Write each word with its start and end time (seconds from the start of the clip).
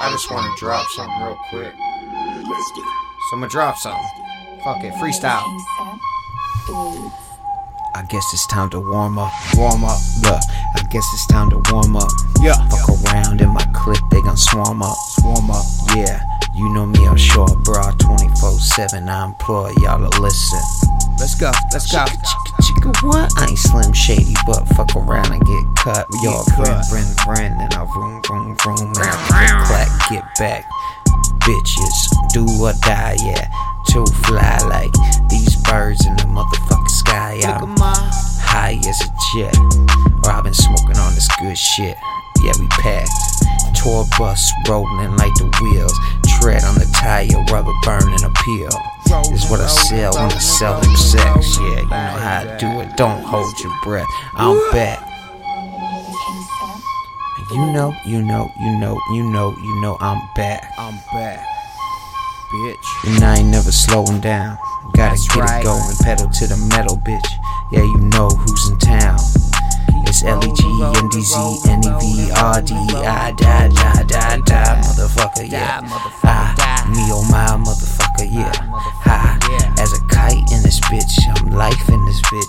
I 0.00 0.10
just 0.12 0.30
want 0.30 0.46
to 0.46 0.64
drop 0.64 0.86
something 0.90 1.22
real 1.22 1.38
quick. 1.50 1.74
So 1.74 3.34
I'm 3.34 3.40
gonna 3.40 3.48
drop 3.48 3.76
something. 3.76 4.06
Fuck 4.62 4.84
it, 4.84 4.92
freestyle. 4.94 5.42
I 7.94 8.06
guess 8.08 8.24
it's 8.32 8.46
time 8.46 8.70
to 8.70 8.80
warm 8.80 9.18
up. 9.18 9.32
Warm 9.56 9.82
up. 9.82 9.98
Look, 10.22 10.40
I 10.76 10.86
guess 10.90 11.04
it's 11.12 11.26
time 11.26 11.50
to 11.50 11.60
warm 11.72 11.96
up. 11.96 12.10
Yeah. 12.40 12.54
Fuck 12.68 13.10
around 13.10 13.40
in 13.40 13.48
my 13.48 13.64
clique, 13.74 13.98
they 14.12 14.20
gon' 14.22 14.36
swarm 14.36 14.82
up. 14.82 14.96
Swarm 15.18 15.50
up. 15.50 15.64
Yeah. 15.96 16.22
You 16.54 16.72
know 16.74 16.86
me, 16.86 17.04
I'm 17.06 17.16
short, 17.16 17.58
bra 17.64 17.90
24 17.98 18.52
7. 18.52 19.08
I 19.08 19.24
implore 19.26 19.72
y'all 19.82 19.98
to 19.98 20.20
listen. 20.20 20.60
Let's 21.18 21.34
go, 21.34 21.50
let's 21.72 21.90
go. 21.90 21.98
Chicka, 22.06 22.92
chicka, 22.92 23.06
what? 23.06 23.32
I 23.36 23.46
ain't 23.50 23.58
Slim 23.58 23.92
Shady, 23.92 24.34
but 24.46 24.62
fuck 24.78 24.94
around 24.94 25.32
and 25.32 25.44
get 25.44 25.64
cut. 25.76 26.06
We 26.10 26.28
all 26.28 26.44
friend, 26.54 26.86
friend, 26.86 27.20
friend, 27.26 27.54
and 27.60 27.74
I 27.74 27.82
room, 27.82 28.22
vroom, 28.22 28.47
get 30.08 30.24
back. 30.38 30.64
Bitches, 31.40 32.32
do 32.32 32.44
or 32.62 32.72
die, 32.82 33.16
yeah. 33.24 33.50
Too 33.88 34.06
fly 34.24 34.58
like 34.68 34.92
these 35.28 35.56
birds 35.62 36.04
in 36.06 36.16
the 36.16 36.24
motherfucking 36.24 36.88
sky. 36.88 37.40
I'm 37.44 37.76
high 38.40 38.78
as 38.86 39.00
a 39.00 39.10
jet. 39.32 39.56
Or 40.24 40.30
I've 40.30 40.44
been 40.44 40.54
smoking 40.54 40.96
on 40.96 41.14
this 41.14 41.28
good 41.40 41.56
shit. 41.56 41.96
Yeah, 42.42 42.52
we 42.58 42.66
packed. 42.68 43.10
Tour 43.76 44.04
bus 44.18 44.52
rolling 44.68 45.16
like 45.16 45.34
the 45.34 45.48
wheels. 45.60 45.94
Tread 46.40 46.64
on 46.64 46.74
the 46.74 46.88
tire, 46.94 47.28
rubber 47.50 47.72
burning 47.82 48.22
a 48.24 48.30
peel. 48.44 48.70
Is 49.32 49.48
what 49.50 49.60
I 49.60 49.66
sell 49.66 50.12
when 50.14 50.30
I 50.30 50.38
sell 50.38 50.80
them 50.80 50.96
sex. 50.96 51.56
Yeah, 51.58 51.80
you 51.80 51.88
know 51.88 52.18
how 52.20 52.44
I 52.44 52.56
do 52.58 52.80
it. 52.80 52.96
Don't 52.96 53.22
hold 53.22 53.58
your 53.60 53.74
breath. 53.82 54.08
I'm 54.34 54.70
back. 54.70 55.00
You 57.50 57.72
know, 57.72 57.94
you 58.04 58.20
know, 58.20 58.52
you 58.60 58.78
know, 58.78 59.00
you 59.10 59.22
know, 59.30 59.56
you 59.56 59.80
know 59.80 59.96
I'm 60.00 60.20
back. 60.36 60.70
I'm 60.76 60.96
back. 61.12 61.46
Bitch. 62.52 63.06
And 63.06 63.24
I 63.24 63.38
ain't 63.38 63.48
never 63.48 63.72
slowing 63.72 64.20
down. 64.20 64.58
Gotta 64.92 65.16
That's 65.16 65.28
get 65.28 65.40
right. 65.40 65.60
it 65.60 65.64
going, 65.64 65.96
pedal 66.02 66.28
to 66.28 66.46
the 66.46 66.56
metal, 66.68 66.98
bitch. 66.98 67.24
Yeah, 67.72 67.84
you 67.84 67.98
know 68.12 68.28
who's 68.28 68.68
in 68.68 68.78
town. 68.78 69.16
It's 70.04 70.22
L 70.24 70.44
E 70.44 70.52
G 70.52 70.64
N 71.00 71.08
D 71.08 71.22
Z 71.22 71.36
N 71.68 71.80
E 71.84 72.26
V 72.26 72.30
R 72.32 72.60
D 72.60 72.74
I 72.74 73.32
da 73.32 73.68
da 73.68 74.02
da 74.02 74.36
da 74.44 74.76
motherfucker 74.84 75.50
yeah. 75.50 75.80
Ah, 76.24 76.84
me 76.88 77.08
oh 77.12 77.24
my 77.32 77.56
motherfucker 77.56 78.28
yeah. 78.30 78.37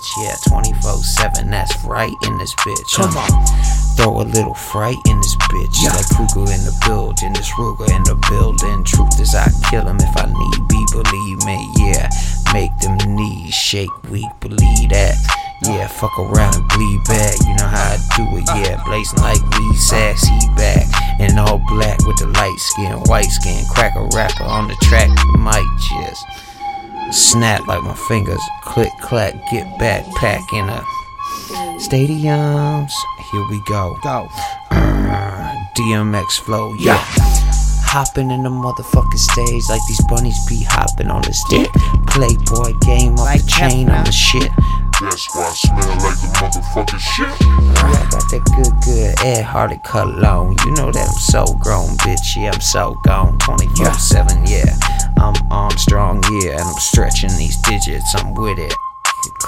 Bitch 0.00 0.24
yeah. 0.24 0.36
24/7, 0.48 1.50
that's 1.50 1.84
right 1.84 2.12
in 2.24 2.38
this 2.38 2.54
bitch. 2.54 2.96
Come 2.96 3.16
uh. 3.16 3.20
on, 3.20 3.96
throw 3.96 4.20
a 4.22 4.24
little 4.24 4.54
fright 4.54 4.96
in 5.06 5.18
this 5.20 5.36
bitch. 5.36 5.76
Like 5.84 6.08
Krueger 6.16 6.52
in 6.52 6.64
the 6.64 6.72
building, 6.86 7.34
this 7.34 7.50
Ruger 7.52 7.84
in 7.92 8.02
the 8.04 8.16
building. 8.30 8.82
Truth 8.84 9.20
is 9.20 9.34
I 9.34 9.52
kill 9.68 9.84
him 9.84 9.98
if 10.00 10.16
I 10.16 10.24
need 10.24 10.68
be. 10.68 10.80
Believe 10.92 11.44
me 11.44 11.58
yeah. 11.76 12.08
Make 12.54 12.72
them 12.80 12.96
knees 13.14 13.52
shake 13.52 13.92
weak. 14.08 14.30
Believe 14.40 14.88
that. 14.88 15.20
Yeah, 15.68 15.86
fuck 15.86 16.18
around 16.18 16.56
and 16.56 16.66
bleed 16.72 17.04
back. 17.04 17.36
You 17.44 17.54
know 17.60 17.68
how 17.68 17.92
I 17.92 17.98
do 18.16 18.24
it, 18.40 18.48
uh. 18.48 18.56
yeah. 18.56 18.82
Blazing 18.88 19.20
like 19.20 19.42
weed 19.52 19.76
sacks, 19.76 20.24
he 20.24 20.48
back. 20.56 20.88
And 21.20 21.38
all 21.38 21.60
black 21.68 22.00
with 22.06 22.16
the 22.16 22.32
light 22.40 22.56
skin, 22.56 22.96
white 23.04 23.28
skin. 23.28 23.66
Cracker 23.68 24.08
rapper 24.16 24.44
on 24.44 24.68
the 24.68 24.76
track, 24.80 25.10
might 25.36 25.68
just 25.76 26.24
snap 27.10 27.66
like 27.66 27.82
my 27.82 27.94
fingers. 28.08 28.40
Click, 28.62 28.92
clack, 29.00 29.34
get 29.50 29.78
back, 29.78 30.04
pack 30.16 30.40
in 30.52 30.68
a 30.68 30.82
stadiums. 31.80 32.92
Here 33.32 33.46
we 33.48 33.60
go. 33.66 33.96
Go. 34.02 34.28
Uh, 34.70 35.54
DMX 35.76 36.38
flow, 36.40 36.74
yeah. 36.74 37.02
Hopping 37.92 38.30
in 38.30 38.44
the 38.44 38.50
motherfucking 38.50 39.18
stage 39.18 39.68
like 39.68 39.80
these 39.88 40.04
bunnies 40.08 40.38
be 40.48 40.62
hopping 40.62 41.08
on 41.08 41.22
the 41.22 41.32
stick. 41.32 41.68
Playboy 42.06 42.78
game 42.86 43.14
off 43.14 43.26
Like 43.26 43.42
the 43.42 43.48
chain 43.48 43.90
on 43.90 44.04
the 44.04 44.12
shit. 44.12 44.50
That's 45.00 45.34
why 45.34 45.48
I 45.48 45.54
smell 45.54 45.96
like 46.04 46.20
the 46.20 46.28
motherfucking 46.36 47.00
shit. 47.00 47.26
I 47.80 48.08
got 48.10 48.24
that 48.30 48.44
good, 48.56 48.72
good 48.84 49.14
Ed 49.24 49.42
Hardy 49.42 49.80
cologne. 49.84 50.56
You 50.66 50.72
know 50.74 50.92
that 50.92 51.08
I'm 51.08 51.20
so 51.24 51.44
grown, 51.54 51.88
bitch. 52.04 52.36
Yeah, 52.36 52.52
I'm 52.52 52.60
so 52.60 52.96
gone. 53.06 53.38
24 53.38 53.94
7, 53.94 54.46
yeah. 54.46 54.76
I'm 55.16 55.34
Armstrong, 55.50 56.22
yeah. 56.42 56.52
And 56.52 56.60
I'm 56.60 56.74
stretching 56.74 57.30
these 57.38 57.56
digits. 57.62 58.14
I'm 58.16 58.34
with 58.34 58.58
it. 58.58 58.74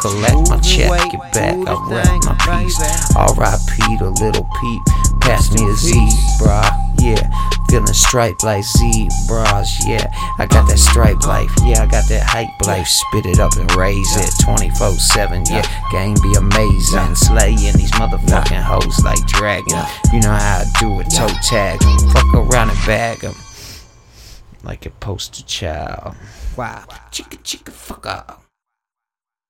Collect 0.00 0.48
my 0.48 0.58
check, 0.60 1.10
get 1.10 1.20
back. 1.32 1.54
do 1.56 1.66
I 1.69 1.74
the 1.74 1.94
rep 1.94 2.06
thing, 2.06 2.20
my 2.24 2.62
piece. 2.62 2.78
baby. 2.78 3.16
R.I.P. 3.16 3.98
to 3.98 4.08
Lil 4.08 4.32
Peep. 4.60 4.82
Pass 5.20 5.52
me 5.52 5.69
a 5.69 5.74
Z, 5.74 5.92
Peace. 5.92 6.40
bruh. 6.40 6.81
Yeah, 7.02 7.28
feeling 7.68 7.92
striped 7.92 8.44
like 8.44 8.62
zebras. 8.62 9.86
Yeah, 9.86 10.06
I 10.38 10.46
got 10.46 10.68
that 10.68 10.78
stripe 10.78 11.26
life. 11.26 11.50
Yeah, 11.64 11.82
I 11.82 11.86
got 11.86 12.08
that 12.08 12.22
hype 12.22 12.64
life. 12.64 12.86
Spit 12.86 13.26
it 13.26 13.40
up 13.40 13.56
and 13.56 13.70
raise 13.74 14.16
it 14.16 14.30
24 14.44 14.92
7. 14.92 15.44
Yeah, 15.50 15.66
game 15.90 16.14
be 16.22 16.32
amazing. 16.38 17.14
Slaying 17.16 17.74
these 17.74 17.90
motherfucking 17.92 18.62
hoes 18.62 19.02
like 19.02 19.24
dragon. 19.26 19.82
You 20.12 20.20
know 20.20 20.30
how 20.30 20.62
I 20.62 20.64
do 20.78 21.00
it. 21.00 21.10
Toe 21.10 21.26
tag 21.42 21.82
'em. 21.82 21.98
Fuck 22.10 22.34
around 22.34 22.70
and 22.70 22.78
bag 22.86 23.24
'em 23.24 23.34
Like 24.62 24.86
a 24.86 24.90
poster 24.90 25.42
child. 25.42 26.14
Wow. 26.56 26.84
Chicka 27.10 27.38
chicka 27.42 27.72
fuck 27.72 28.06
up. 28.06 28.51